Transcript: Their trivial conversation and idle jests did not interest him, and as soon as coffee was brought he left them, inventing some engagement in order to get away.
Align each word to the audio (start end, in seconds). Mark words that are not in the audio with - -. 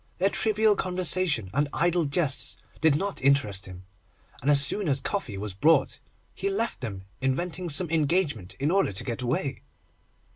Their 0.17 0.31
trivial 0.31 0.75
conversation 0.75 1.51
and 1.53 1.69
idle 1.71 2.05
jests 2.05 2.57
did 2.81 2.95
not 2.95 3.21
interest 3.21 3.67
him, 3.67 3.85
and 4.41 4.49
as 4.49 4.65
soon 4.65 4.87
as 4.89 4.99
coffee 4.99 5.37
was 5.37 5.53
brought 5.53 5.99
he 6.33 6.49
left 6.49 6.81
them, 6.81 7.03
inventing 7.21 7.69
some 7.69 7.87
engagement 7.91 8.55
in 8.55 8.71
order 8.71 8.93
to 8.93 9.03
get 9.03 9.21
away. 9.21 9.61